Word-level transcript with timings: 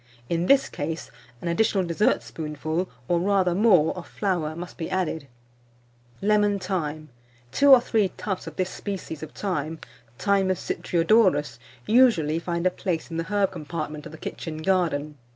In 0.29 0.47
this 0.47 0.67
case, 0.67 1.11
an 1.43 1.47
additional 1.47 1.83
dessertspoonful, 1.83 2.89
or 3.07 3.19
rather 3.19 3.53
more, 3.53 3.95
of 3.95 4.07
flour 4.07 4.55
must 4.55 4.75
be 4.75 4.89
added. 4.89 5.27
[Illustration: 6.23 6.27
LEMON 6.41 6.57
THYME.] 6.57 6.81
LEMON 6.81 6.97
THYME. 7.01 7.09
Two 7.51 7.69
or 7.69 7.79
three 7.81 8.09
tufts 8.17 8.47
of 8.47 8.55
this 8.55 8.71
species 8.71 9.21
of 9.21 9.29
thyme, 9.33 9.77
Thymus 10.17 10.59
citriodorus, 10.59 11.59
usually 11.85 12.39
find 12.39 12.65
a 12.65 12.71
place 12.71 13.11
in 13.11 13.17
the 13.17 13.25
herb 13.25 13.51
compartment 13.51 14.07
of 14.07 14.11
the 14.11 14.17
kitchen 14.17 14.63
garden. 14.63 15.19